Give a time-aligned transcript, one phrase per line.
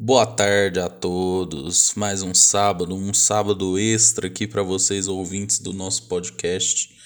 [0.00, 1.94] Boa tarde a todos.
[1.96, 6.96] Mais um sábado, um sábado extra aqui para vocês ouvintes do nosso podcast.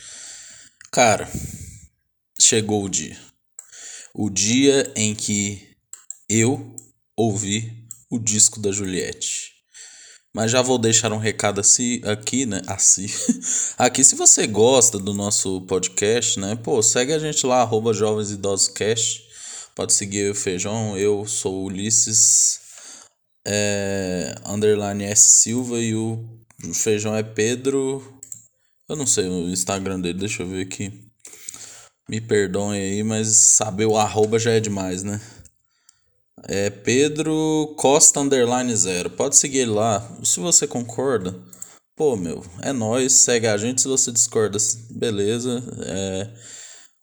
[0.91, 1.27] Cara,
[2.39, 3.17] chegou o dia.
[4.13, 5.71] O dia em que
[6.29, 6.77] eu
[7.17, 9.53] ouvi o disco da Juliette.
[10.35, 12.61] Mas já vou deixar um recado assim, aqui, né?
[12.67, 13.07] Assim.
[13.79, 16.57] Aqui, se você gosta do nosso podcast, né?
[16.57, 19.25] Pô, segue a gente lá, arroba Jovens Idosos Cast.
[19.75, 20.95] Pode seguir o Feijão.
[20.99, 22.62] Eu sou Ulisses
[23.47, 26.25] é, underline S Silva e o,
[26.75, 28.21] Feijão é Pedro.
[28.89, 30.93] Eu não sei o Instagram dele, deixa eu ver aqui.
[32.09, 35.21] Me perdoem aí, mas saber o arroba já é demais, né?
[36.45, 39.11] É Pedro Costa Underline Zero.
[39.11, 40.19] Pode seguir ele lá.
[40.25, 41.35] Se você concorda,
[41.97, 43.13] pô, meu, é nós.
[43.13, 43.83] Segue a gente.
[43.83, 44.59] Se você discorda,
[44.91, 45.63] beleza.
[45.87, 46.31] É,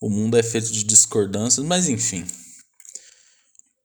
[0.01, 2.25] o mundo é feito de discordâncias, mas enfim.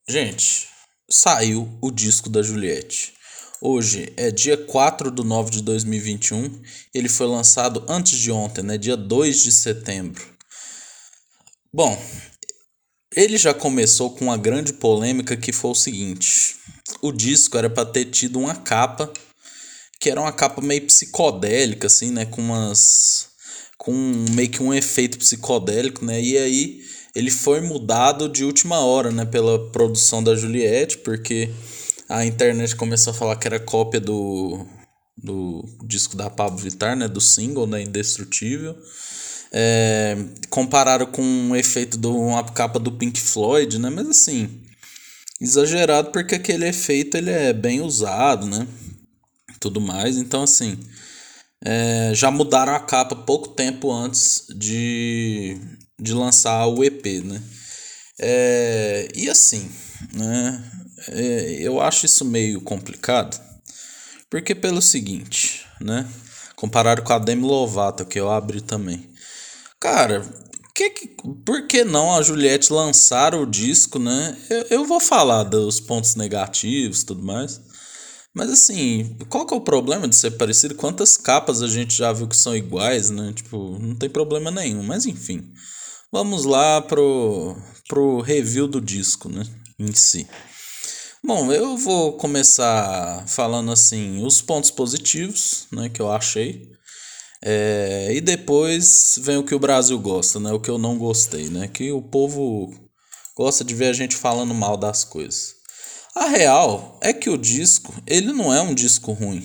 [0.08, 0.68] Gente,
[1.08, 3.14] saiu o disco da Juliette.
[3.60, 6.62] Hoje é dia 4 de 9 de 2021.
[6.92, 8.76] Ele foi lançado antes de ontem, né?
[8.76, 10.22] Dia 2 de setembro.
[11.72, 12.00] Bom,
[13.14, 16.56] ele já começou com uma grande polêmica que foi o seguinte:
[17.00, 19.12] o disco era para ter tido uma capa
[20.00, 22.26] que era uma capa meio psicodélica, assim, né?
[22.26, 23.28] Com umas.
[23.78, 23.92] com
[24.32, 26.20] meio que um efeito psicodélico, né?
[26.20, 26.82] E aí
[27.14, 29.24] ele foi mudado de última hora, né?
[29.24, 31.50] Pela produção da Juliette, porque
[32.08, 34.66] a internet começou a falar que era cópia do,
[35.16, 37.06] do disco da Pablo Vittar, né?
[37.06, 37.82] Do single, né?
[37.82, 38.76] Indestrutível.
[39.52, 40.16] É,
[40.50, 43.88] compararam com o efeito de uma capa do Pink Floyd, né?
[43.88, 44.60] Mas assim,
[45.40, 48.66] exagerado porque aquele efeito ele é bem usado, né?
[49.60, 50.16] Tudo mais.
[50.16, 50.76] Então, assim,
[51.64, 55.56] é, já mudaram a capa pouco tempo antes de,
[55.98, 57.42] de lançar o EP, né?
[58.18, 59.70] É, e assim,
[60.12, 60.70] né?
[61.08, 63.40] É, eu acho isso meio complicado,
[64.30, 66.08] porque pelo seguinte, né?
[66.56, 69.10] Comparado com a Demi Lovato, que eu abri também.
[69.80, 70.24] Cara,
[70.74, 71.08] que, que,
[71.44, 74.36] por que não a Juliette lançar o disco, né?
[74.50, 77.60] Eu, eu vou falar dos pontos negativos e tudo mais.
[78.34, 80.74] Mas assim, qual que é o problema de ser parecido?
[80.74, 83.32] Quantas capas a gente já viu que são iguais, né?
[83.32, 84.82] Tipo, não tem problema nenhum.
[84.82, 85.52] Mas enfim,
[86.14, 87.56] vamos lá pro,
[87.88, 89.44] pro review do disco, né?
[89.76, 90.28] Em si.
[91.20, 95.88] Bom, eu vou começar falando assim os pontos positivos, né?
[95.88, 96.70] Que eu achei.
[97.42, 100.52] É, e depois vem o que o Brasil gosta, né?
[100.52, 101.66] O que eu não gostei, né?
[101.66, 102.72] Que o povo
[103.36, 105.56] gosta de ver a gente falando mal das coisas.
[106.14, 109.44] A real é que o disco, ele não é um disco ruim.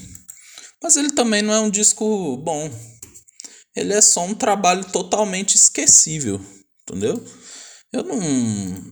[0.83, 2.69] Mas ele também não é um disco bom.
[3.75, 6.39] Ele é só um trabalho totalmente esquecível,
[6.89, 7.23] entendeu?
[7.91, 8.19] Eu não,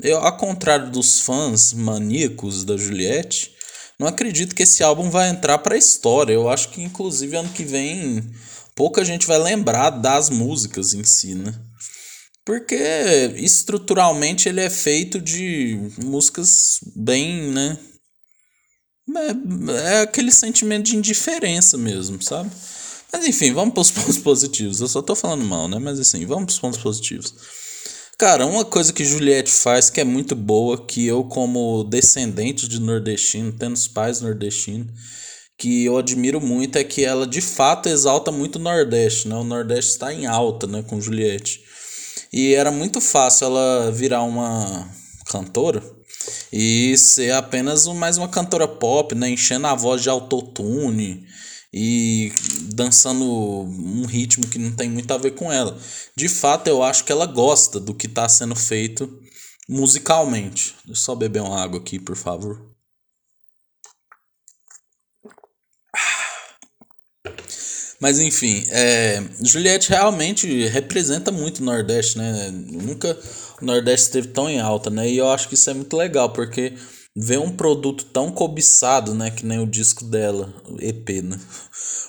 [0.01, 3.51] eu ao contrário dos fãs maníacos da Juliette,
[3.99, 6.33] não acredito que esse álbum vai entrar para a história.
[6.33, 8.23] Eu acho que inclusive ano que vem
[8.75, 11.53] pouca gente vai lembrar das músicas em si, né?
[12.45, 12.75] Porque
[13.35, 17.77] estruturalmente ele é feito de músicas bem, né?
[19.15, 22.49] É, é aquele sentimento de indiferença mesmo, sabe?
[23.11, 24.79] Mas enfim, vamos para os pontos positivos.
[24.79, 25.79] Eu só tô falando mal, né?
[25.79, 27.33] Mas assim, vamos para os pontos positivos.
[28.19, 32.81] Cara, uma coisa que Juliette faz que é muito boa, que eu, como descendente de
[32.81, 34.87] nordestino, tendo os pais nordestinos,
[35.55, 39.35] que eu admiro muito é que ela de fato exalta muito o Nordeste, né?
[39.35, 41.61] O Nordeste está em alta, né, com Juliette.
[42.33, 44.89] E era muito fácil ela virar uma
[45.29, 45.83] cantora
[46.51, 51.23] e ser apenas mais uma cantora pop, né, enchendo a voz de autotune
[51.77, 52.33] e
[52.73, 55.77] dançando um ritmo que não tem muito a ver com ela.
[56.15, 59.21] De fato, eu acho que ela gosta do que está sendo feito
[59.69, 60.75] musicalmente.
[60.85, 62.65] Deixa eu só beber uma água aqui, por favor.
[67.99, 72.51] Mas enfim, é, Juliette realmente representa muito o Nordeste, né?
[72.51, 73.17] Nunca
[73.61, 75.09] o Nordeste esteve tão em alta, né?
[75.09, 76.73] E eu acho que isso é muito legal, porque
[77.19, 79.31] ver um produto tão cobiçado, né?
[79.31, 81.39] Que nem o disco dela, o EP, né?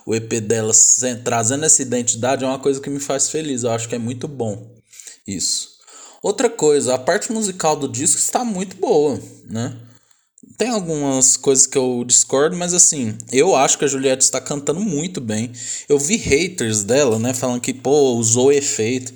[0.04, 0.72] O EP dela
[1.24, 3.62] trazendo essa identidade é uma coisa que me faz feliz.
[3.62, 4.76] Eu acho que é muito bom
[5.26, 5.78] isso.
[6.22, 9.18] Outra coisa, a parte musical do disco está muito boa,
[9.48, 9.78] né?
[10.58, 14.80] Tem algumas coisas que eu discordo, mas assim, eu acho que a Juliette está cantando
[14.80, 15.52] muito bem.
[15.88, 19.12] Eu vi haters dela, né, falando que, pô, usou efeito.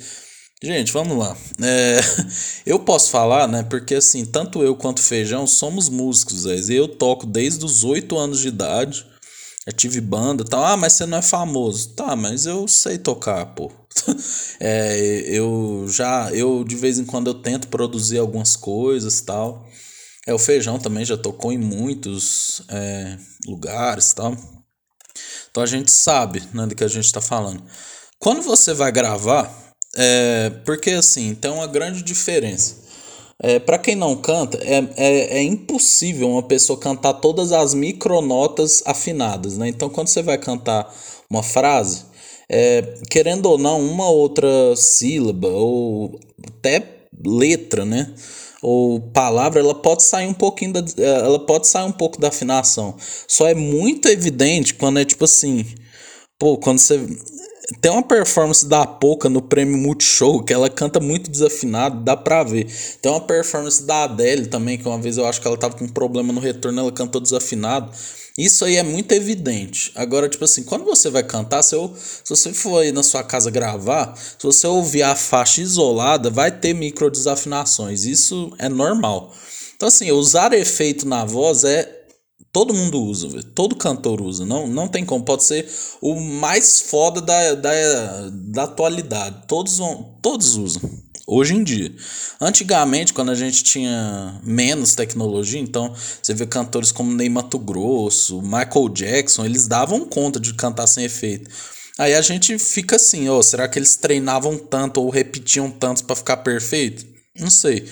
[0.62, 1.36] Gente, vamos lá.
[1.60, 1.98] É,
[2.64, 6.86] eu posso falar, né, porque assim, tanto eu quanto o Feijão somos músicos, Zé, eu
[6.86, 9.04] toco desde os 8 anos de idade.
[9.66, 10.64] Eu tive banda e tal.
[10.64, 11.90] Ah, mas você não é famoso.
[11.90, 13.70] Tá, mas eu sei tocar, pô.
[14.60, 19.68] é, eu já, eu de vez em quando eu tento produzir algumas coisas tal.
[20.26, 23.16] É, o feijão também já tocou em muitos é,
[23.46, 24.36] lugares tal.
[25.50, 27.62] Então a gente sabe né, do que a gente está falando.
[28.18, 29.61] Quando você vai gravar,
[29.96, 32.82] é, porque assim, tem uma grande diferença.
[33.44, 38.84] É, para quem não canta, é, é, é, impossível uma pessoa cantar todas as micronotas
[38.86, 39.68] afinadas, né?
[39.68, 40.88] Então, quando você vai cantar
[41.28, 42.04] uma frase,
[42.48, 44.46] é, querendo ou não, uma outra
[44.76, 48.14] sílaba ou até letra, né?
[48.62, 52.94] Ou palavra, ela pode sair um pouquinho da, ela pode sair um pouco da afinação.
[53.26, 55.66] Só é muito evidente quando é tipo assim,
[56.38, 57.00] pô, quando você
[57.80, 62.42] tem uma performance da Poca no prêmio Multishow que ela canta muito desafinado, dá pra
[62.42, 62.66] ver.
[63.00, 65.84] Tem uma performance da Adele também, que uma vez eu acho que ela tava com
[65.84, 67.92] um problema no retorno, ela cantou desafinado.
[68.36, 69.92] Isso aí é muito evidente.
[69.94, 73.22] Agora, tipo assim, quando você vai cantar, se, eu, se você for aí na sua
[73.22, 78.04] casa gravar, se você ouvir a faixa isolada, vai ter micro desafinações.
[78.04, 79.34] Isso é normal.
[79.76, 82.01] Então, assim, usar efeito na voz é
[82.52, 85.66] Todo mundo usa, todo cantor usa, não, não tem como, pode ser
[86.02, 90.82] o mais foda da, da, da atualidade, todos, vão, todos usam,
[91.26, 91.90] hoje em dia.
[92.38, 98.42] Antigamente, quando a gente tinha menos tecnologia, então você vê cantores como Ney Mato Grosso,
[98.42, 101.50] Michael Jackson, eles davam conta de cantar sem efeito.
[101.96, 106.04] Aí a gente fica assim, ó, oh, será que eles treinavam tanto ou repetiam tanto
[106.04, 107.11] para ficar perfeito?
[107.42, 107.88] Não sei.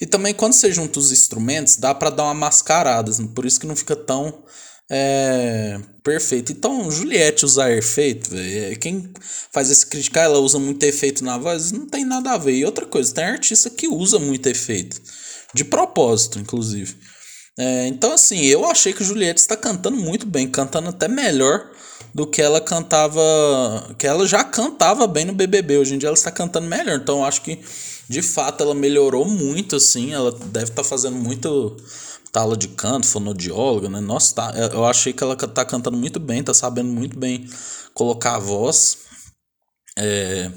[0.00, 3.60] E também quando você junta os instrumentos, dá para dar uma mascarada, assim, por isso
[3.60, 4.42] que não fica tão
[4.90, 6.52] é, perfeito.
[6.52, 9.10] Então, Juliette usar efeito, véio, é, quem
[9.52, 12.54] faz esse criticar, ela usa muito efeito na voz, não tem nada a ver.
[12.54, 15.00] E outra coisa, tem artista que usa muito efeito,
[15.54, 16.96] de propósito, inclusive.
[17.58, 21.70] É, então, assim, eu achei que Juliette está cantando muito bem, cantando até melhor
[22.12, 23.20] do que ela cantava,
[23.98, 25.78] que ela já cantava bem no BBB.
[25.78, 27.58] Hoje em dia ela está cantando melhor, então eu acho que
[28.08, 30.12] de fato ela melhorou muito, assim.
[30.12, 31.76] Ela deve estar tá fazendo muito
[32.32, 34.00] tala de canto, fonodióloga, né?
[34.00, 37.48] Nossa, tá, eu achei que ela tá cantando muito bem, tá sabendo muito bem
[37.94, 38.98] colocar a voz.
[39.96, 40.50] É,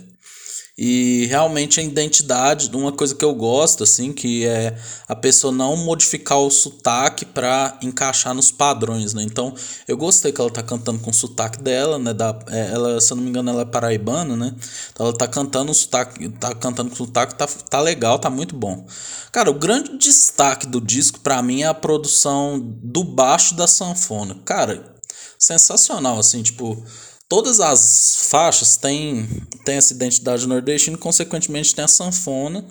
[0.77, 4.77] e realmente a identidade, uma coisa que eu gosto, assim, que é
[5.07, 9.23] a pessoa não modificar o sotaque para encaixar nos padrões, né?
[9.23, 9.55] Então,
[9.87, 12.13] eu gostei que ela tá cantando com o sotaque dela, né?
[12.13, 14.53] Da, é, ela, se eu não me engano, ela é paraibana, né?
[14.91, 18.29] Então, ela tá cantando o sotaque, tá cantando com o sotaque, tá, tá legal, tá
[18.29, 18.85] muito bom.
[19.31, 24.37] Cara, o grande destaque do disco para mim é a produção do baixo da sanfona.
[24.45, 24.95] Cara,
[25.39, 26.83] sensacional, assim, tipo
[27.29, 29.27] todas as faixas têm,
[29.65, 32.65] têm essa identidade nordestina e, consequentemente, tem a sanfona,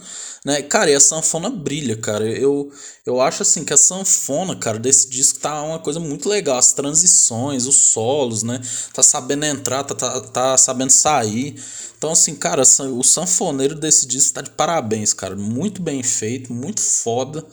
[0.45, 0.63] né?
[0.63, 2.25] Cara, e a sanfona brilha, cara.
[2.27, 2.71] Eu,
[3.05, 6.57] eu acho, assim, que a sanfona, cara, desse disco tá uma coisa muito legal.
[6.57, 8.61] As transições, os solos, né?
[8.93, 11.61] Tá sabendo entrar, tá, tá, tá sabendo sair.
[11.99, 15.37] Então, assim, cara, o sanfoneiro desse disco tá de parabéns, cara.
[15.37, 17.45] Muito bem feito, muito foda.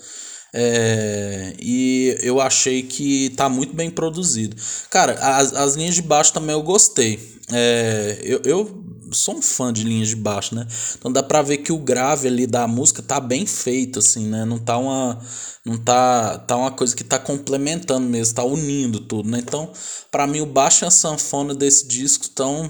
[0.53, 4.55] É, e eu achei que tá muito bem produzido.
[4.89, 7.19] Cara, as, as linhas de baixo também eu gostei.
[7.51, 10.67] É, eu, eu sou um fã de linhas de baixo, né?
[10.97, 14.45] Então dá pra ver que o grave ali da música tá bem feito, assim, né?
[14.45, 15.19] Não tá uma,
[15.65, 19.39] não tá, tá uma coisa que tá complementando mesmo, tá unindo tudo, né?
[19.39, 19.71] Então,
[20.11, 22.69] para mim, o baixo e a sanfona desse disco estão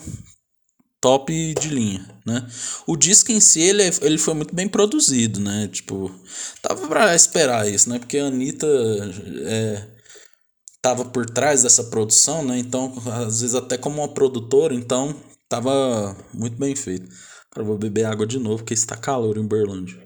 [1.04, 2.50] top de linha, né?
[2.88, 5.68] O disco em si, ele, ele foi muito bem produzido, né?
[5.68, 6.10] Tipo,
[6.62, 8.00] tava pra esperar isso, né?
[8.00, 8.66] Porque a Anitta
[9.46, 9.86] é,
[10.82, 12.58] tava por trás dessa produção, né?
[12.58, 15.14] Então, às vezes até como uma produtora, então
[15.50, 17.06] tava muito bem feito.
[17.52, 20.02] Agora vou beber água de novo, porque está calor em Berlândia.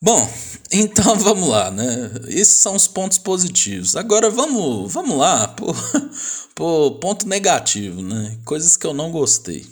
[0.00, 0.30] Bom,
[0.70, 2.10] então vamos lá, né?
[2.28, 3.96] Esses são os pontos positivos.
[3.96, 5.48] Agora vamos, vamos lá
[6.54, 8.38] pro, ponto negativo, né?
[8.44, 9.66] Coisas que eu não gostei.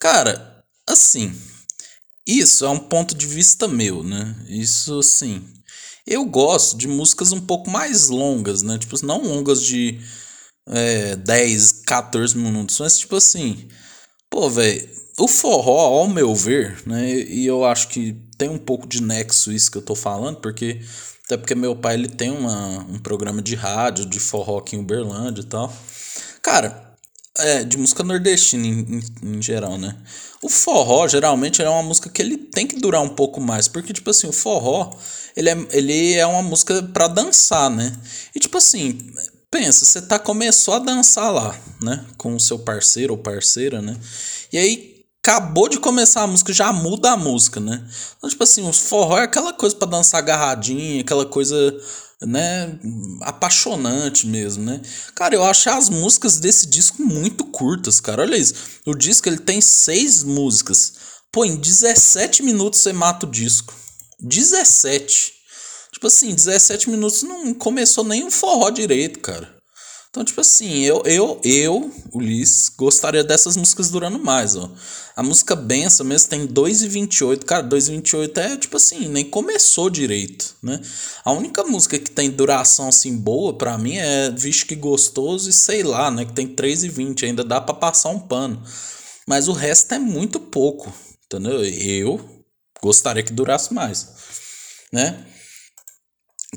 [0.00, 1.32] Cara, assim,
[2.26, 4.34] isso é um ponto de vista meu, né?
[4.48, 5.44] Isso, assim,
[6.06, 8.76] eu gosto de músicas um pouco mais longas, né?
[8.76, 10.00] Tipo, não longas de
[10.68, 13.68] é, 10, 14 minutos, mas tipo assim,
[14.30, 17.12] pô, velho, o forró, ao meu ver, né?
[17.12, 20.80] E eu acho que tem um pouco de nexo isso que eu tô falando, porque
[21.26, 24.78] até porque meu pai ele tem uma, um programa de rádio de forró aqui em
[24.78, 25.70] Uberlândia e tal.
[26.40, 26.96] Cara,
[27.36, 28.80] é, de música nordestina em,
[29.22, 29.96] em, em, geral, né?
[30.42, 33.92] O forró, geralmente, é uma música que ele tem que durar um pouco mais, porque,
[33.92, 34.96] tipo assim, o forró,
[35.36, 37.94] ele é, ele é uma música para dançar, né?
[38.34, 39.12] E, tipo assim,
[39.50, 42.04] pensa, você tá, começou a dançar lá, né?
[42.16, 43.96] Com o seu parceiro ou parceira, né?
[44.52, 44.97] E aí,
[45.28, 47.86] acabou de começar a música, já muda a música, né?
[48.16, 51.54] Então, tipo assim, o forró é aquela coisa para dançar agarradinha, aquela coisa,
[52.22, 52.78] né,
[53.20, 54.80] apaixonante mesmo, né?
[55.14, 58.22] Cara, eu acho as músicas desse disco muito curtas, cara.
[58.22, 58.54] Olha isso.
[58.86, 60.94] O disco ele tem seis músicas.
[61.30, 63.74] Pô, em 17 minutos você mata o disco.
[64.18, 65.34] 17.
[65.92, 69.57] Tipo assim, 17 minutos não começou nem um forró direito, cara.
[70.18, 74.68] Então, tipo assim, eu, eu, eu, Ulisses, gostaria dessas músicas durando mais, ó.
[75.14, 77.44] A música Benção mesmo tem 2,28.
[77.44, 80.80] Cara, 2,28 é, tipo assim, nem começou direito, né?
[81.24, 85.52] A única música que tem duração, assim, boa para mim é Vixe Que Gostoso e
[85.52, 86.24] sei lá, né?
[86.24, 87.22] Que tem 3,20.
[87.22, 88.60] Ainda dá para passar um pano.
[89.24, 90.92] Mas o resto é muito pouco,
[91.26, 91.64] entendeu?
[91.64, 92.44] Eu
[92.82, 94.08] gostaria que durasse mais,
[94.92, 95.24] né?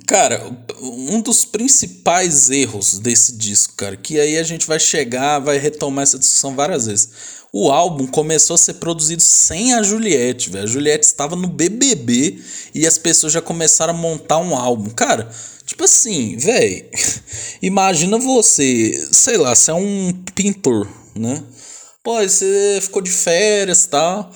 [0.08, 0.42] Cara,
[0.80, 6.04] um dos principais erros desse disco, cara, que aí a gente vai chegar, vai retomar
[6.04, 7.10] essa discussão várias vezes.
[7.52, 10.64] O álbum começou a ser produzido sem a Juliette, velho.
[10.64, 12.42] A Juliette estava no BBB
[12.74, 14.90] e as pessoas já começaram a montar um álbum.
[14.92, 15.30] Cara,
[15.66, 16.86] tipo assim, velho,
[17.62, 21.44] imagina você, sei lá, você é um pintor, né?
[22.02, 24.32] Pô, você ficou de férias e tal.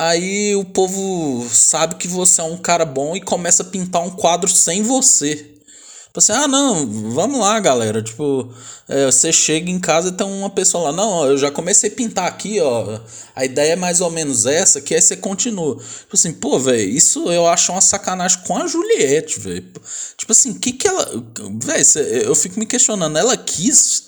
[0.00, 4.10] Aí o povo sabe que você é um cara bom e começa a pintar um
[4.10, 5.34] quadro sem você.
[5.34, 8.00] Tipo assim, ah, não, vamos lá, galera.
[8.00, 8.48] Tipo,
[8.88, 11.92] é, você chega em casa e tem uma pessoa lá, não, eu já comecei a
[11.92, 13.00] pintar aqui, ó.
[13.34, 15.74] A ideia é mais ou menos essa, que aí você continua.
[15.74, 19.66] Tipo assim, pô, velho, isso eu acho uma sacanagem com a Juliette, velho.
[20.16, 21.06] Tipo assim, que que ela.
[21.60, 24.04] Velho, eu fico me questionando, ela quis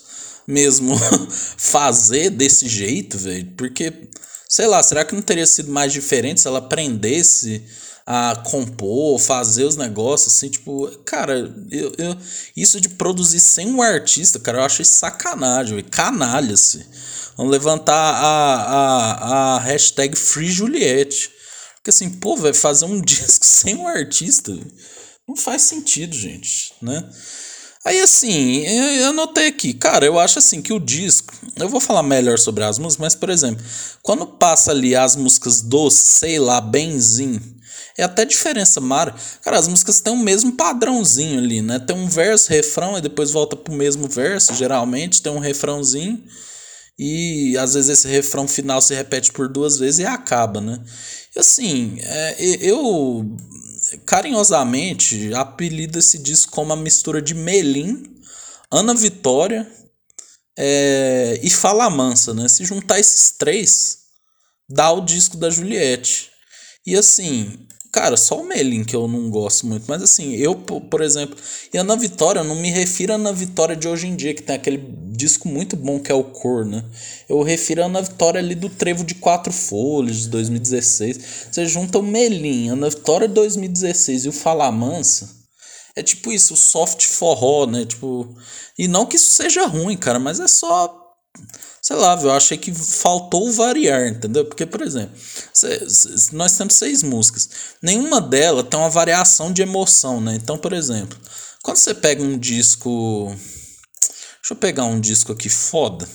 [0.47, 0.97] mesmo
[1.57, 3.51] fazer desse jeito, velho?
[3.57, 3.91] Porque
[4.51, 7.63] Sei lá, será que não teria sido mais diferente se ela aprendesse
[8.05, 11.37] a compor, fazer os negócios, assim, tipo, cara,
[11.71, 12.17] eu, eu,
[12.53, 16.85] isso de produzir sem um artista, cara, eu acho sacanagem, canalha-se.
[17.37, 21.31] Vamos levantar a, a, a hashtag Free Juliette.
[21.75, 24.51] Porque assim, pô, vai fazer um disco sem um artista,
[25.25, 27.09] não faz sentido, gente, né?
[27.83, 32.03] Aí assim, eu anotei aqui, cara, eu acho assim que o disco, eu vou falar
[32.03, 33.65] melhor sobre as músicas, mas por exemplo,
[34.03, 37.41] quando passa ali as músicas do, sei lá, benzinho,
[37.97, 39.13] é até diferença, Mara.
[39.43, 41.77] Cara, as músicas têm o mesmo padrãozinho ali, né?
[41.79, 46.23] Tem um verso, refrão, e depois volta pro mesmo verso, geralmente, tem um refrãozinho.
[46.97, 50.79] E às vezes esse refrão final se repete por duas vezes e acaba, né?
[51.35, 53.25] E assim, é, eu
[53.99, 58.03] carinhosamente apelida esse disco como a mistura de Melim,
[58.71, 59.69] Ana Vitória
[60.57, 62.47] é, e Fala Mansa, né?
[62.47, 63.99] Se juntar esses três,
[64.69, 66.29] dá o disco da Juliette.
[66.85, 69.83] E assim, Cara, só o Melin que eu não gosto muito.
[69.87, 71.35] Mas assim, eu, por exemplo.
[71.73, 74.33] E a Ana Vitória, eu não me refiro a Ana Vitória de hoje em dia,
[74.33, 76.85] que tem aquele disco muito bom que é o Cor, né?
[77.27, 81.19] Eu refiro a Ana Vitória ali do Trevo de Quatro Folhas, de 2016.
[81.51, 85.29] Você junta o Melin, Ana Vitória de 2016 e o Fala Mansa.
[85.93, 87.85] É tipo isso, o soft forró, né?
[87.85, 88.33] Tipo.
[88.79, 90.97] E não que isso seja ruim, cara, mas é só
[91.81, 94.45] sei lá, eu achei que faltou variar, entendeu?
[94.45, 95.15] Porque, por exemplo,
[96.33, 97.49] nós temos seis músicas,
[97.81, 100.35] nenhuma delas tem uma variação de emoção, né?
[100.35, 101.17] Então, por exemplo,
[101.63, 103.35] quando você pega um disco.
[104.41, 106.07] Deixa eu pegar um disco aqui foda,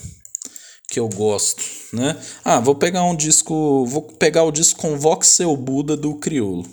[0.89, 2.17] que eu gosto, né?
[2.45, 3.87] Ah, vou pegar um disco.
[3.87, 6.69] Vou pegar o disco Convoque Seu Buda do Criolo.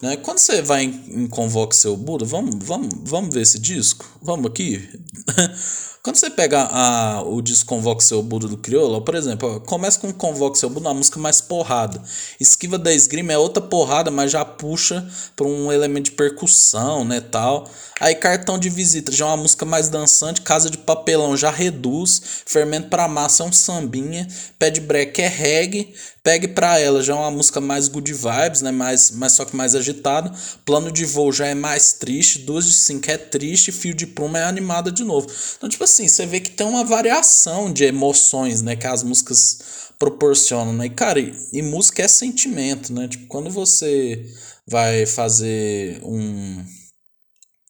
[0.00, 0.16] Né?
[0.16, 4.06] Quando você vai em, em Convoque Seu Buda, vamos, vamos, vamos ver esse disco?
[4.22, 4.88] Vamos aqui?
[6.02, 10.10] Quando você pega a, o disco Convoque Seu Buda do Criolo, por exemplo, começa com
[10.10, 12.02] Convoque Seu Buda, uma música mais porrada.
[12.40, 17.20] Esquiva da Esgrima é outra porrada, mas já puxa para um elemento de percussão, né,
[17.20, 17.68] tal.
[18.00, 22.20] Aí Cartão de Visita já é uma música mais dançante, Casa de Papelão já reduz,
[22.46, 24.26] Fermento para Massa é um sambinha,
[24.58, 28.60] Pé de Break é reggae, Pegue para ela já é uma música mais good vibes,
[28.60, 28.70] né?
[28.70, 30.30] Mais, mais só que mais agitada.
[30.66, 32.40] Plano de voo já é mais triste.
[32.40, 33.72] Duas de cinco é triste.
[33.72, 35.28] Fio de pluma é animada de novo.
[35.56, 38.76] Então, tipo assim, você vê que tem uma variação de emoções, né?
[38.76, 39.60] Que as músicas
[39.98, 40.86] proporcionam, né?
[40.86, 43.08] E, cara, e, e música é sentimento, né?
[43.08, 44.22] Tipo, quando você
[44.66, 46.62] vai fazer um,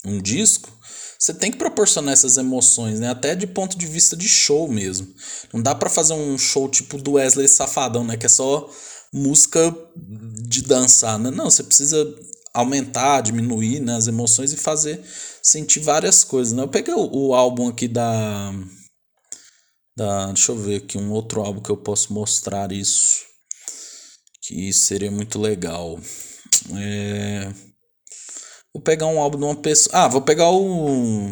[0.04, 0.70] um disco,
[1.18, 3.10] você tem que proporcionar essas emoções, né?
[3.10, 5.06] Até de ponto de vista de show mesmo.
[5.52, 8.16] Não dá para fazer um show tipo do Wesley Safadão, né?
[8.16, 8.70] Que é só
[9.12, 11.30] música de dançar, né?
[11.30, 12.06] Não, você precisa
[12.54, 15.00] aumentar, diminuir né, as emoções e fazer
[15.42, 16.62] sentir várias coisas, né?
[16.62, 18.52] Eu peguei o, o álbum aqui da
[19.96, 23.20] da, deixa eu ver aqui um outro álbum que eu posso mostrar isso
[24.42, 26.00] que seria muito legal.
[26.74, 27.69] É
[28.72, 30.04] Vou pegar um álbum de uma pessoa.
[30.04, 31.30] Ah, vou pegar o.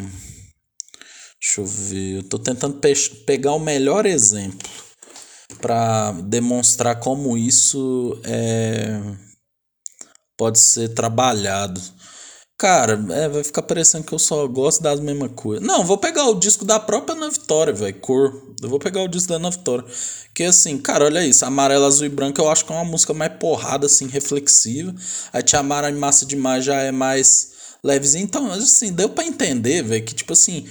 [1.40, 2.16] Deixa eu ver.
[2.16, 4.68] Eu tô tentando pe pegar o melhor exemplo
[5.60, 9.00] para demonstrar como isso é...
[10.36, 11.80] pode ser trabalhado.
[12.58, 15.64] Cara, é, vai ficar parecendo que eu só gosto das mesmas coisas.
[15.64, 18.52] Não, vou pegar o disco da própria Ana Vitória, velho, cor.
[18.60, 19.84] Eu vou pegar o disco da Ana Vitória.
[20.34, 21.44] Que assim, cara, olha isso.
[21.44, 24.92] Amarelo, azul e branco eu acho que é uma música mais porrada, assim, reflexiva.
[25.32, 27.52] A Tia Mara Massa Demais já é mais
[27.84, 28.24] levezinha.
[28.24, 30.66] Então, assim, deu para entender, velho, que tipo assim.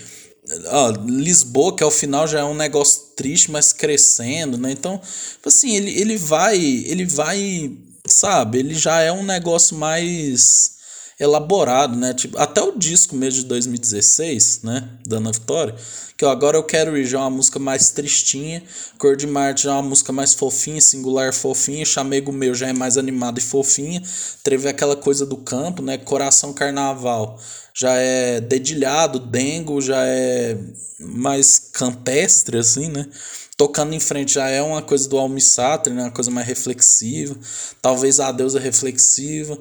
[0.66, 4.74] Ó, Lisboa, que ao final já é um negócio triste, mas crescendo, né?
[4.74, 5.00] Então,
[5.32, 6.58] tipo assim, ele, ele vai.
[6.58, 7.72] Ele vai.
[8.06, 8.60] Sabe?
[8.60, 10.77] Ele já é um negócio mais
[11.20, 12.14] elaborado, né?
[12.14, 14.88] Tipo, até o disco mesmo de 2016, né?
[15.06, 15.76] Da Ana Vitória,
[16.16, 18.62] que eu, agora eu quero ir já é uma música mais tristinha,
[18.98, 22.74] Cor de Marte já é uma música mais fofinha, singular fofinha, Chamego Meu já é
[22.74, 24.02] mais animado e fofinha,
[24.44, 25.98] teve aquela coisa do campo, né?
[25.98, 27.40] Coração Carnaval
[27.74, 30.58] já é dedilhado, Dengo já é
[31.00, 33.08] mais campestre, assim, né?
[33.56, 36.04] Tocando em frente já é uma coisa do Almissatre, né?
[36.04, 37.36] Uma coisa mais reflexiva.
[37.82, 39.58] Talvez a deusa reflexiva.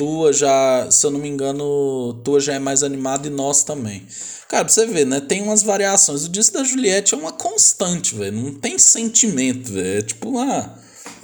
[0.00, 4.02] Tua já, se eu não me engano, tua já é mais animada e nós também.
[4.48, 5.20] Cara, pra você ver, né?
[5.20, 6.24] Tem umas variações.
[6.24, 8.32] O disco da Juliette é uma constante, velho.
[8.32, 9.98] Não tem sentimento, velho.
[9.98, 10.74] É tipo, ah,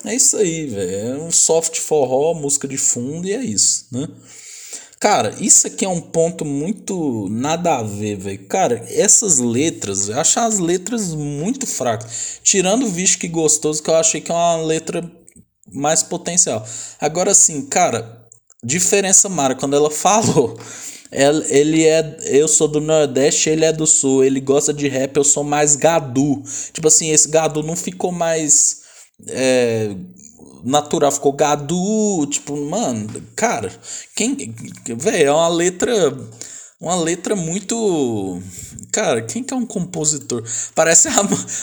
[0.05, 0.95] é isso aí, velho.
[0.95, 4.07] É um soft forró, música de fundo e é isso, né?
[5.01, 8.47] Cara, isso aqui é um ponto muito nada a ver, velho.
[8.47, 12.41] Cara, essas letras, eu acho as letras muito fracas.
[12.43, 15.11] Tirando o Vixe Que Gostoso, que eu achei que é uma letra
[15.73, 16.63] mais potencial.
[17.01, 18.26] Agora sim, cara,
[18.65, 20.59] diferença Mara, quando ela falou,
[21.13, 25.25] ele é, eu sou do Nordeste, ele é do Sul, ele gosta de rap, eu
[25.25, 26.43] sou mais gadu.
[26.73, 28.83] Tipo assim, esse gadu não ficou mais
[29.29, 29.95] é,
[30.65, 33.73] natural, ficou gadu, tipo, mano, cara,
[34.15, 34.55] quem,
[34.97, 36.17] velho, é uma letra
[36.81, 38.43] uma letra muito.
[38.93, 40.43] Cara, quem que é um compositor?
[40.75, 41.13] Parece a,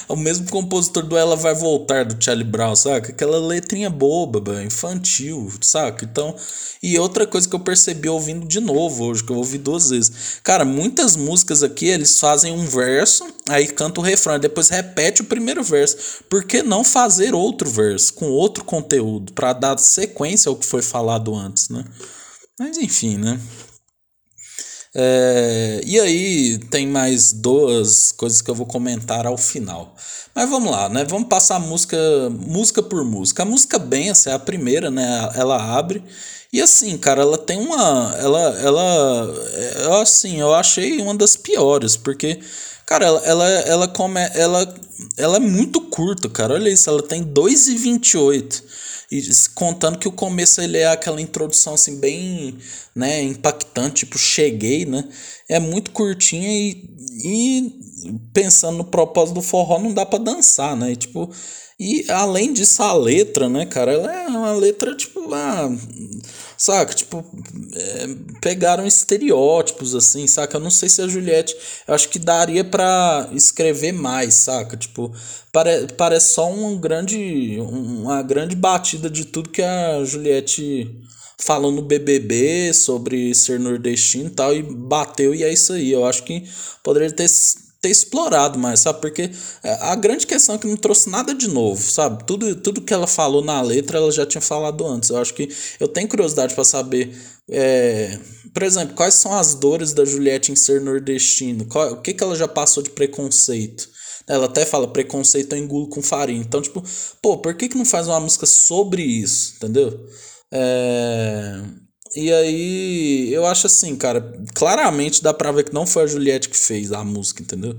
[0.10, 3.12] o mesmo compositor do Ela Vai Voltar, do Charlie Brown, saca?
[3.12, 6.06] Aquela letrinha boba, infantil, saca?
[6.06, 6.36] Então.
[6.82, 10.40] E outra coisa que eu percebi ouvindo de novo hoje, que eu ouvi duas vezes.
[10.44, 15.26] Cara, muitas músicas aqui eles fazem um verso, aí canta o refrão, depois repete o
[15.26, 16.24] primeiro verso.
[16.30, 20.82] Por que não fazer outro verso, com outro conteúdo, para dar sequência ao que foi
[20.82, 21.86] falado antes, né?
[22.60, 23.40] Mas enfim, né?
[24.96, 29.96] É, e aí tem mais duas coisas que eu vou comentar ao final.
[30.36, 31.04] Mas vamos lá, né?
[31.04, 31.98] Vamos passar música,
[32.30, 33.44] música por música.
[33.44, 35.32] A música bem, essa é a primeira, né?
[35.36, 36.04] Ela abre.
[36.52, 38.16] E assim, cara, ela tem uma.
[38.20, 38.40] Ela.
[38.60, 40.02] Ela.
[40.02, 42.40] Assim, eu achei uma das piores, porque.
[42.86, 44.76] Cara, ela, ela, ela, come, ela,
[45.18, 46.54] ela é muito curta, cara.
[46.56, 48.64] Olha isso, ela tem 2,28.
[49.12, 49.22] E
[49.54, 52.58] contando que o começo ele é aquela introdução assim bem,
[52.96, 55.08] né, impactante, tipo, cheguei, né?
[55.50, 56.90] É muito curtinha e,
[57.24, 57.74] e
[58.34, 60.92] pensando no propósito do forró não dá para dançar, né?
[60.92, 61.30] E, tipo,
[61.80, 65.70] e além disso a letra, né, cara, ela é uma letra tipo, ah,
[66.58, 66.94] Saca?
[66.94, 67.26] Tipo,
[67.74, 68.08] é,
[68.42, 70.58] pegaram estereótipos, assim, saca?
[70.58, 71.56] Eu não sei se a Juliette.
[71.88, 74.78] Eu acho que daria para escrever mais, saca?
[74.78, 75.14] Tipo,
[75.52, 80.90] pare, parece só um grande, uma grande batida de tudo que a Juliette
[81.38, 85.92] falou no BBB sobre ser nordestino e tal, e bateu, e é isso aí.
[85.92, 86.44] Eu acho que
[86.82, 87.28] poderia ter
[87.84, 89.02] ter explorado mais, sabe?
[89.02, 89.30] Porque
[89.62, 92.24] é, a grande questão é que não trouxe nada de novo, sabe?
[92.24, 95.10] Tudo, tudo que ela falou na letra, ela já tinha falado antes.
[95.10, 95.50] Eu acho que
[95.82, 97.14] eu tenho curiosidade para saber,
[97.50, 98.18] é,
[98.54, 101.66] por exemplo, quais são as dores da Juliette em ser nordestino?
[101.66, 103.90] Qual, o que, que ela já passou de preconceito?
[104.26, 106.40] Ela até fala preconceito eu engulo com farinha.
[106.40, 106.82] Então, tipo,
[107.22, 109.56] pô, por que, que não faz uma música sobre isso?
[109.58, 110.08] Entendeu?
[110.50, 111.62] É...
[112.16, 114.22] E aí, eu acho assim, cara,
[114.54, 117.76] claramente dá pra ver que não foi a Juliette que fez a música, entendeu?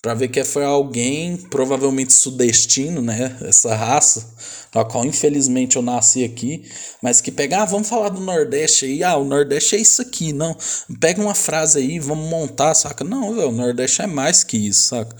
[0.00, 3.36] Pra ver que foi alguém, provavelmente sudestino, né?
[3.42, 4.26] Essa raça,
[4.74, 6.64] na qual infelizmente eu nasci aqui,
[7.02, 10.32] mas que pega, ah, vamos falar do Nordeste aí, ah, o Nordeste é isso aqui,
[10.32, 10.56] não.
[10.98, 13.04] Pega uma frase aí, vamos montar, saca?
[13.04, 15.14] Não, velho, o Nordeste é mais que isso, saca?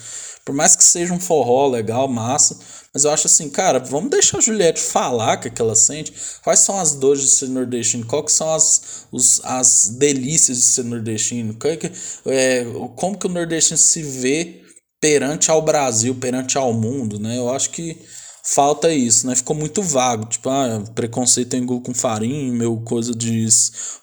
[0.44, 2.59] Por mais que seja um forró legal, massa,
[2.92, 6.12] mas eu acho assim, cara, vamos deixar a Juliette falar o que ela sente.
[6.42, 8.07] Quais são as dores de ser nordestino?
[8.07, 11.57] Quais são as, os, as delícias de ser nordestino?
[11.64, 14.62] É, é, como que o nordestino se vê
[15.00, 17.37] perante ao Brasil, perante ao mundo, né?
[17.37, 17.98] Eu acho que
[18.44, 19.35] falta isso, né?
[19.35, 23.46] Ficou muito vago, tipo, ah, preconceito em com farinha, meu coisa de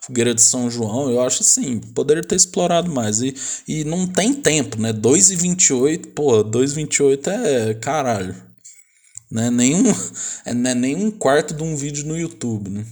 [0.02, 3.36] fogueira de São João, eu acho assim, poderia ter explorado mais, e,
[3.68, 4.92] e não tem tempo, né?
[4.92, 8.36] 2,28, pô, 2,28 é caralho,
[9.32, 9.52] né?
[9.52, 9.94] Nenhum,
[10.46, 10.74] é, né?
[10.76, 12.86] nem um quarto de um vídeo no YouTube, né?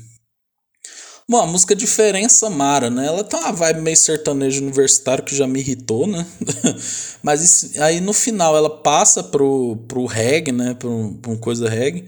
[1.29, 3.05] Bom, a música Diferença Mara, né?
[3.05, 6.25] Ela tem uma vibe meio sertanejo universitário que já me irritou, né?
[7.21, 10.73] Mas isso, aí no final ela passa pro, pro reggae, né?
[10.73, 12.07] Pro, pro coisa reggae.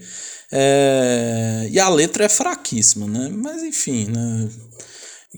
[0.50, 3.30] É, e a letra é fraquíssima, né?
[3.32, 4.48] Mas enfim, né?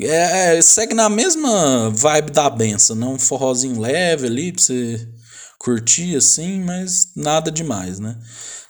[0.01, 3.05] É, é, segue na mesma vibe da benção, né?
[3.05, 5.07] Um forrozinho leve ali pra você
[5.59, 8.17] curtir assim, mas nada demais, né?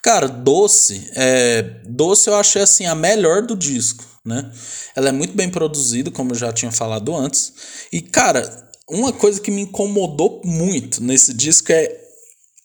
[0.05, 4.53] Cara, Doce, é, Doce eu achei assim a melhor do disco, né?
[4.95, 7.55] Ela é muito bem produzida, como eu já tinha falado antes.
[7.91, 11.91] E cara, uma coisa que me incomodou muito nesse disco é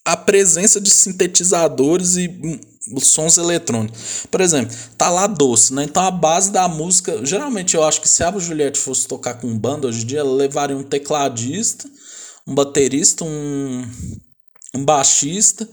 [0.03, 2.59] a presença de sintetizadores e hum,
[2.99, 4.25] sons eletrônicos.
[4.29, 5.85] Por exemplo, tá lá doce, né?
[5.85, 9.57] Então a base da música, geralmente eu acho que se a Juliette fosse tocar com
[9.57, 11.89] banda hoje em dia, ela levaria um tecladista,
[12.45, 13.89] um baterista, um,
[14.75, 15.65] um baixista,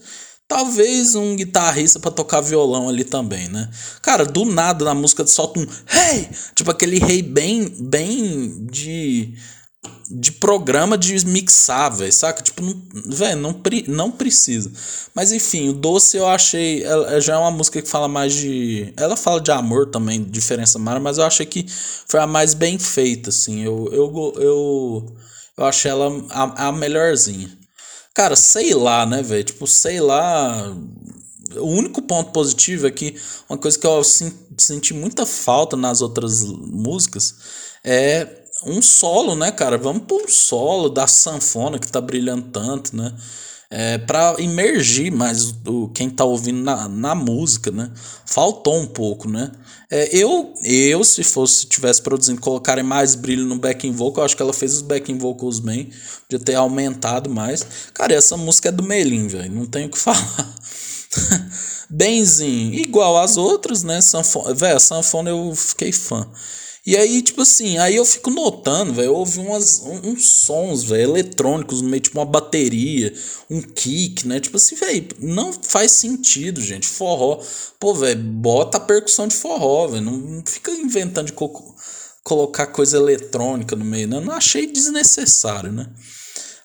[0.49, 3.69] talvez um guitarrista para tocar violão ali também, né?
[4.03, 9.35] Cara, do nada na música solta um hey, tipo aquele rei hey bem bem de
[10.11, 12.43] de programa de mixar, velho, saca?
[12.43, 12.63] Tipo,
[13.07, 14.71] velho, não, não precisa.
[15.15, 16.85] Mas enfim, o Doce eu achei.
[16.85, 18.93] Ela, já é uma música que fala mais de.
[18.97, 21.67] Ela fala de amor também, diferença mara, mas eu achei que
[22.07, 23.63] foi a mais bem feita, assim.
[23.63, 25.17] Eu, eu, eu,
[25.59, 27.51] eu achei ela a, a melhorzinha.
[28.17, 29.45] Cara, sei lá, né, velho?
[29.45, 30.75] Tipo, sei lá.
[31.57, 33.15] O único ponto positivo é que
[33.47, 37.35] uma coisa que eu senti muita falta nas outras músicas
[37.85, 38.27] é
[38.65, 39.77] um solo, né, cara?
[39.77, 43.15] Vamos pôr um solo da sanfona que tá brilhando tanto, né?
[43.69, 47.91] É, para imergir mais o, quem tá ouvindo na, na música, né?
[48.25, 49.51] Faltou um pouco, né?
[49.91, 54.43] É, eu, eu, se fosse, tivesse produzindo, colocarem mais brilho no backing vocal, acho que
[54.43, 55.91] ela fez os backing vocals bem,
[56.29, 57.67] podia ter aumentado mais.
[57.95, 60.55] Cara, essa música é do Melim, velho, não tenho o que falar.
[61.89, 64.01] Benzinho, igual as outras, né?
[64.01, 66.29] Sanfona, velho, sanfona eu fiquei fã.
[66.87, 71.83] E aí, tipo assim, aí eu fico notando, velho, houve umas, uns sons, velho, eletrônicos
[71.83, 73.13] no meio, tipo uma bateria,
[73.51, 74.39] um kick, né?
[74.39, 76.87] Tipo assim, velho, não faz sentido, gente.
[76.87, 77.43] Forró,
[77.81, 81.75] pô, velho, bota a percussão de forró, velho, não, não, fica inventando de co
[82.23, 84.21] colocar coisa eletrônica no meio, né?
[84.21, 85.89] Não achei desnecessário, né?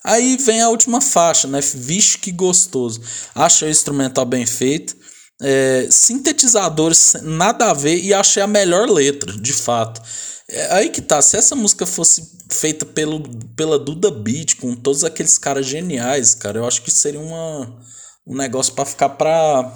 [0.04, 1.60] Aí vem a última faixa, né?
[1.60, 3.00] Vixe que gostoso.
[3.34, 4.96] Achei o instrumental bem feito
[5.42, 10.00] é, sintetizadores nada a ver e achei a melhor letra, de fato.
[10.48, 13.22] É, aí que tá, se essa música fosse feita pelo,
[13.56, 17.80] pela Duda Beat, com todos aqueles caras geniais, cara, eu acho que seria uma,
[18.26, 19.72] um negócio para ficar pra,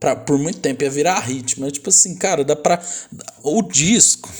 [0.00, 0.16] pra.
[0.16, 2.80] Por muito tempo ia virar hit, mas tipo assim, cara, dá pra.
[3.42, 4.30] O disco,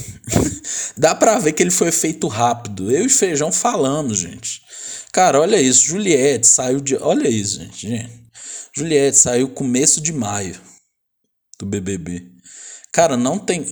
[0.96, 2.90] dá pra ver que ele foi feito rápido.
[2.90, 4.62] Eu e Feijão falamos, gente.
[5.12, 6.96] Cara, olha isso, Juliette saiu de.
[6.96, 8.21] Olha isso, gente, gente.
[8.74, 10.58] Juliette saiu começo de maio
[11.58, 12.32] do BBB.
[12.92, 13.64] Cara, não tem.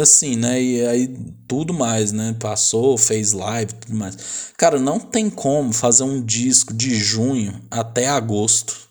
[0.00, 0.60] Assim, né?
[0.62, 1.16] E aí
[1.48, 2.36] tudo mais, né?
[2.38, 4.16] Passou, fez live, tudo mais.
[4.56, 8.86] Cara, não tem como fazer um disco de junho até agosto.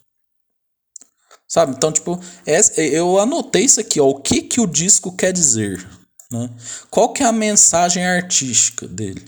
[1.47, 1.73] Sabe?
[1.75, 2.19] Então, tipo,
[2.75, 4.09] eu anotei isso aqui, ó.
[4.09, 5.87] O que, que o disco quer dizer?
[6.31, 6.49] Né?
[6.89, 9.23] Qual que é a mensagem artística dele?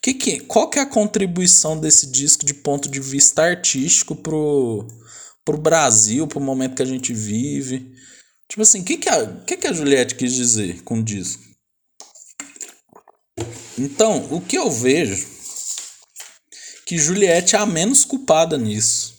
[0.00, 4.86] Que que, qual que é a contribuição desse disco de ponto de vista artístico pro
[5.44, 7.92] pro Brasil, pro momento que a gente vive.
[8.48, 11.42] Tipo assim, o que, que, a, que, que a Juliette quis dizer com o disco?
[13.78, 15.26] Então, o que eu vejo
[16.92, 19.14] que Juliette é a menos culpada nisso.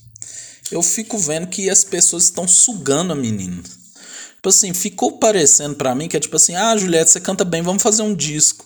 [0.71, 3.63] Eu fico vendo que as pessoas estão sugando a menina.
[3.63, 7.63] Tipo assim, ficou parecendo para mim que é tipo assim, ah, Juliette, você canta bem,
[7.63, 8.65] vamos fazer um disco.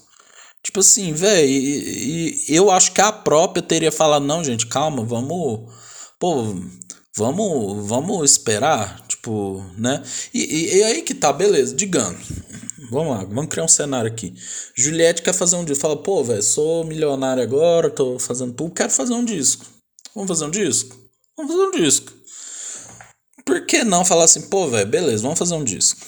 [0.62, 5.06] Tipo assim, velho, e, e, eu acho que a própria teria falado, não, gente, calma,
[5.06, 5.72] vamos.
[6.20, 6.56] Pô,
[7.18, 10.04] Vamos, vamos esperar, tipo, né?
[10.32, 12.28] E, e, e, aí que tá, beleza, digamos.
[12.92, 14.36] Vamos lá, vamos criar um cenário aqui.
[14.76, 15.82] Juliette quer fazer um disco.
[15.82, 19.66] Fala, pô, velho, sou milionário agora, tô fazendo tudo, quero fazer um disco.
[20.14, 20.96] Vamos fazer um disco?
[21.36, 22.14] Vamos fazer um disco.
[23.44, 26.00] Por que não falar assim, pô, velho, beleza, vamos fazer um disco.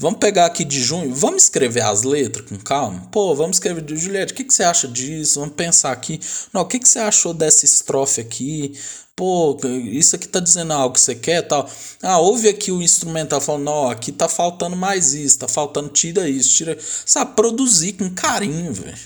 [0.00, 3.06] Vamos pegar aqui de junho, vamos escrever as letras com calma?
[3.12, 3.84] Pô, vamos escrever.
[3.86, 5.40] Juliette, o que, que você acha disso?
[5.40, 6.18] Vamos pensar aqui.
[6.54, 8.72] Não, o que, que você achou dessa estrofe aqui?
[9.14, 9.60] Pô,
[9.92, 11.68] isso aqui tá dizendo algo que você quer tal.
[12.02, 16.26] Ah, ouve aqui o instrumental falando, não, aqui tá faltando mais isso, tá faltando, tira
[16.26, 16.78] isso, tira.
[16.80, 18.96] Sabe, produzir com carinho, velho.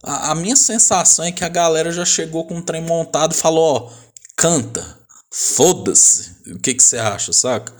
[0.00, 3.36] A, a, minha sensação é que a galera já chegou com um trem montado e
[3.36, 3.92] falou, ó,
[4.36, 4.96] canta,
[5.28, 6.30] foda-se.
[6.52, 7.72] O que, que você acha, saca?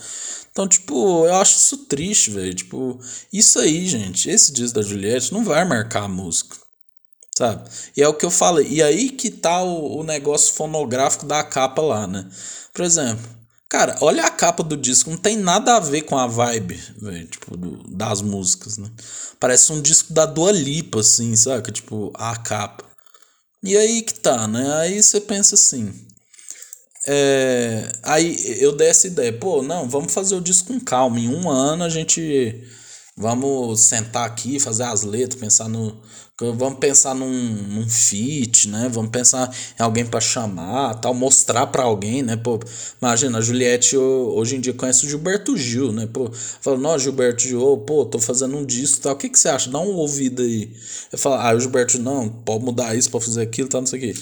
[0.61, 2.53] Então, tipo, eu acho isso triste, velho.
[2.53, 3.01] Tipo,
[3.33, 6.55] isso aí, gente, esse disco da Juliette não vai marcar a música.
[7.35, 7.67] Sabe?
[7.97, 8.67] E é o que eu falei.
[8.69, 12.29] E aí que tá o, o negócio fonográfico da capa lá, né?
[12.75, 13.25] Por exemplo,
[13.71, 17.27] cara, olha a capa do disco, não tem nada a ver com a vibe, velho,
[17.27, 18.91] tipo, do, das músicas, né?
[19.39, 21.73] Parece um disco da Dua Lipa, assim, saca?
[21.73, 22.85] Tipo, a capa.
[23.63, 24.75] E aí que tá, né?
[24.75, 25.95] Aí você pensa assim,
[27.13, 31.19] é, aí eu dei essa ideia, pô, não, vamos fazer o disco com calma.
[31.19, 32.63] Em um ano a gente
[33.21, 35.95] Vamos sentar aqui, fazer as letras, pensar no.
[36.41, 38.89] Vamos pensar num, num feat, né?
[38.91, 42.35] Vamos pensar em alguém para chamar, tal, mostrar para alguém, né?
[42.35, 42.59] Pô,
[42.99, 46.09] imagina, a Juliette hoje em dia conhece o Gilberto Gil, né?
[46.11, 49.13] Pô, fala, não, Gilberto Gil, pô, tô fazendo um disco tal.
[49.13, 49.69] O que, que você acha?
[49.71, 50.73] Dá um ouvido aí.
[51.13, 53.99] Eu falo, ah, o Gilberto, não, pode mudar isso, pode fazer aquilo, tal, não sei
[53.99, 54.21] o quê.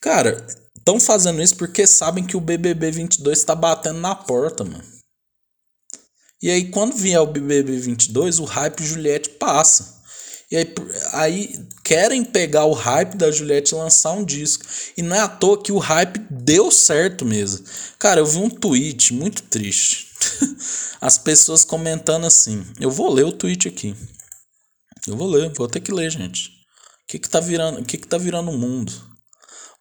[0.00, 0.44] Cara,
[0.82, 4.84] estão fazendo isso porque sabem que o BBB 22 tá batendo na porta, mano.
[6.42, 10.02] E aí, quando vier o BBB 22, o hype Juliette passa.
[10.50, 10.74] E aí,
[11.12, 14.64] aí querem pegar o hype da Juliette e lançar um disco.
[14.96, 17.64] E não é à toa que o hype deu certo mesmo.
[17.96, 20.08] Cara, eu vi um tweet muito triste.
[21.00, 22.66] As pessoas comentando assim.
[22.80, 23.94] Eu vou ler o tweet aqui.
[25.06, 26.48] Eu vou ler, vou ter que ler, gente.
[26.48, 28.92] O que que tá virando, o que que tá virando o mundo?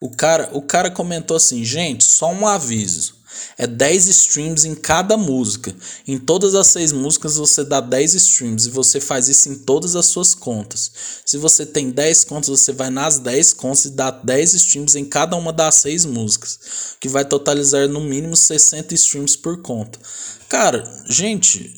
[0.01, 3.21] O cara, o cara comentou assim, gente, só um aviso.
[3.55, 5.75] É 10 streams em cada música.
[6.07, 9.95] Em todas as seis músicas você dá 10 streams e você faz isso em todas
[9.95, 10.91] as suas contas.
[11.23, 15.05] Se você tem 10 contas, você vai nas 10 contas e dá 10 streams em
[15.05, 19.99] cada uma das seis músicas, que vai totalizar no mínimo 60 streams por conta.
[20.49, 21.71] Cara, gente,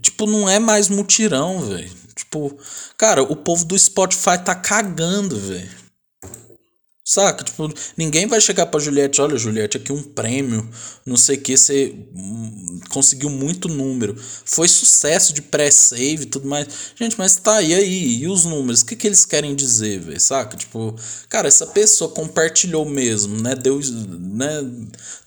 [0.00, 1.90] tipo, não é mais mutirão, velho.
[2.14, 2.56] Tipo,
[2.96, 5.85] cara, o povo do Spotify tá cagando, velho.
[7.08, 7.44] Saca?
[7.44, 10.68] Tipo, ninguém vai chegar pra Juliette, olha, Juliette, aqui um prêmio,
[11.06, 14.16] não sei o que, você hum, conseguiu muito número.
[14.44, 16.66] Foi sucesso de pré-save e tudo mais.
[16.96, 18.22] Gente, mas tá, e aí?
[18.22, 18.80] E os números?
[18.80, 20.20] O que, que eles querem dizer, velho?
[20.20, 20.56] Saca?
[20.56, 20.96] Tipo,
[21.28, 23.54] cara, essa pessoa compartilhou mesmo, né?
[23.54, 24.68] Deu, né?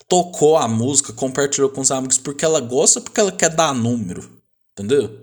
[0.06, 4.30] Tocou a música, compartilhou com os amigos porque ela gosta, porque ela quer dar número.
[4.74, 5.18] Entendeu?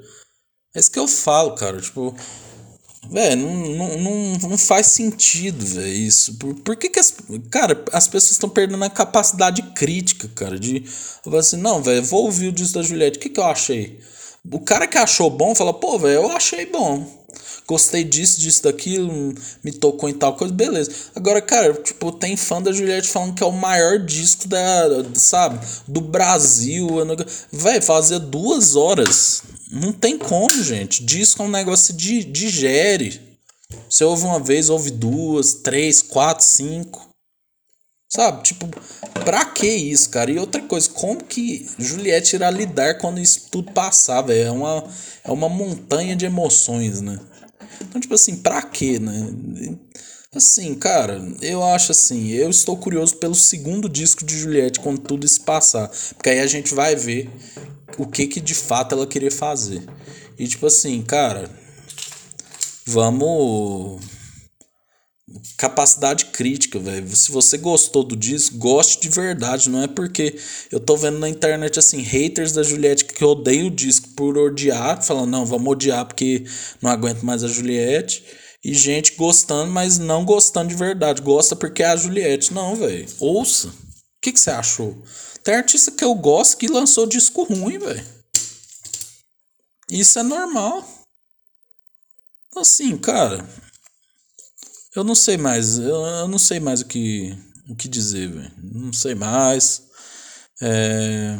[0.74, 1.82] É isso que eu falo, cara.
[1.82, 2.16] Tipo,
[3.10, 6.34] Velho, não, não, não faz sentido, velho, isso.
[6.34, 7.14] Por, por que, que as.
[7.50, 10.84] Cara, as pessoas estão perdendo a capacidade crítica, cara, de.
[11.38, 14.00] Assim, não, velho, vou ouvir o disco da Juliette, o que, que eu achei?
[14.50, 17.06] O cara que achou bom fala, pô, velho, eu achei bom.
[17.68, 20.90] Gostei disso, disso, daquilo, me tocou em tal coisa, beleza.
[21.16, 25.58] Agora, cara, tipo, tem fã da Juliette falando que é o maior disco da, sabe,
[25.88, 26.88] do Brasil.
[27.52, 31.04] Velho, fazia duas horas não tem como, gente.
[31.04, 33.20] Disco é um negócio de digere.
[33.88, 37.10] Você ouve uma vez, ouve duas, três, quatro, cinco.
[38.08, 38.44] Sabe?
[38.44, 38.68] Tipo,
[39.24, 40.30] pra que isso, cara?
[40.30, 44.46] E outra coisa, como que Juliette irá lidar quando isso tudo passar, velho?
[44.46, 44.84] É uma,
[45.24, 47.18] é uma montanha de emoções, né?
[47.80, 49.76] Então, tipo assim, pra quê, né?
[50.34, 55.24] Assim, cara, eu acho assim, eu estou curioso pelo segundo disco de Juliette quando tudo
[55.24, 55.90] isso passar.
[56.14, 57.30] Porque aí a gente vai ver
[57.96, 59.82] o que que de fato ela queria fazer.
[60.38, 61.48] E tipo assim, cara,
[62.84, 64.00] vamos
[65.56, 67.14] capacidade crítica, velho.
[67.16, 70.38] Se você gostou do disco, goste de verdade, não é porque
[70.70, 75.02] eu tô vendo na internet assim haters da Juliette que odeiam o disco por odiar,
[75.02, 76.44] falando não, vamos odiar porque
[76.80, 78.24] não aguento mais a Juliette.
[78.64, 81.22] E gente gostando, mas não gostando de verdade.
[81.22, 82.52] Gosta porque é a Juliette.
[82.52, 83.06] Não, velho.
[83.20, 83.68] Ouça.
[83.68, 83.72] O
[84.20, 85.00] que, que você achou?
[85.44, 88.04] Tem artista que eu gosto que lançou disco ruim, velho.
[89.88, 90.84] Isso é normal.
[92.56, 93.48] Assim, cara.
[94.96, 95.78] Eu não sei mais.
[95.78, 97.36] Eu, eu não sei mais o que,
[97.68, 98.50] o que dizer, velho.
[98.56, 99.82] Não sei mais.
[100.62, 101.36] É...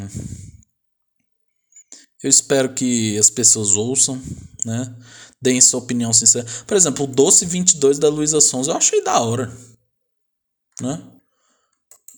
[2.21, 4.21] Eu espero que as pessoas ouçam,
[4.63, 4.95] né?
[5.41, 6.45] Deem sua opinião sincera.
[6.67, 9.51] Por exemplo, o Doce 22 da Luísa Sons eu achei da hora.
[10.79, 11.03] Né?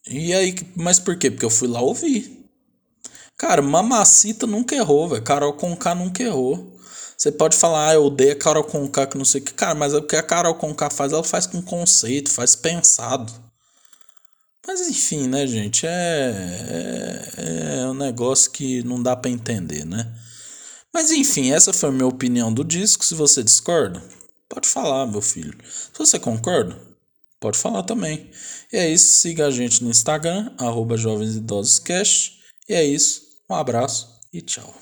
[0.08, 1.32] E aí, mas por quê?
[1.32, 2.50] Porque eu fui lá ouvir.
[3.38, 5.24] Cara, Mamacita nunca errou, velho.
[5.24, 6.79] Carol Conká nunca errou.
[7.20, 9.54] Você pode falar, ah, eu odeio a Carol Conká, que não sei o que.
[9.54, 13.34] Cara, mas o que a Carol Conká faz, ela faz com conceito, faz pensado.
[14.66, 15.86] Mas enfim, né, gente?
[15.86, 15.90] É,
[17.38, 20.16] é, é um negócio que não dá para entender, né?
[20.94, 23.04] Mas enfim, essa foi a minha opinião do disco.
[23.04, 24.02] Se você discorda,
[24.48, 25.58] pode falar, meu filho.
[25.66, 26.80] Se você concorda,
[27.38, 28.32] pode falar também.
[28.72, 32.40] E é isso, siga a gente no Instagram, arroba Jovens Idosos Cast.
[32.70, 34.74] E é isso, um abraço e tchau.